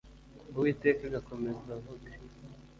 uwiteka 0.57 1.01
agakomeza 1.09 1.69
avuga 1.77 2.07